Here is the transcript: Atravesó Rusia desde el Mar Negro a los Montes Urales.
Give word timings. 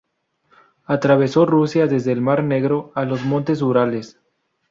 Atravesó 0.87 1.45
Rusia 1.45 1.85
desde 1.85 2.11
el 2.11 2.21
Mar 2.21 2.43
Negro 2.43 2.91
a 2.95 3.05
los 3.05 3.23
Montes 3.23 3.61
Urales. 3.61 4.19